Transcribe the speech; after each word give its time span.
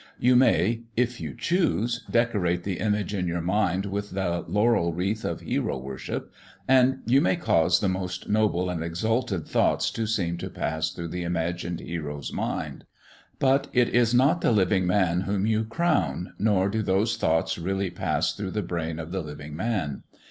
You 0.17 0.35
may, 0.35 0.81
if 0.97 1.21
you 1.21 1.35
choose, 1.35 2.03
decorate 2.09 2.63
the 2.63 2.79
image 2.79 3.13
in 3.13 3.27
your 3.27 3.39
mind 3.39 3.85
with 3.85 4.09
the 4.15 4.43
laurel 4.47 4.93
wreath 4.93 5.23
of 5.23 5.41
hero 5.41 5.77
worship, 5.77 6.33
and 6.67 7.03
you 7.05 7.21
may 7.21 7.35
cause 7.35 7.79
the 7.79 7.87
most 7.87 8.27
noble 8.27 8.67
and 8.71 8.83
exalted 8.83 9.47
thoughts 9.47 9.91
to 9.91 10.07
seem 10.07 10.37
to 10.39 10.49
pass 10.49 10.89
through 10.91 11.09
the 11.09 11.21
imagined 11.21 11.81
hero's 11.81 12.33
mind. 12.33 12.85
But 13.37 13.67
it 13.73 13.89
is 13.89 14.11
not 14.11 14.41
the 14.41 14.51
living 14.51 14.87
man 14.87 15.21
whom 15.21 15.45
you 15.45 15.65
crown, 15.65 16.33
nor 16.39 16.67
do 16.67 16.81
those 16.81 17.15
thoughts 17.15 17.59
really 17.59 17.91
pass 17.91 18.33
through 18.33 18.51
the 18.53 18.63
brain 18.63 18.97
of 18.97 19.11
the 19.11 19.21
living 19.21 19.55
man. 19.55 20.01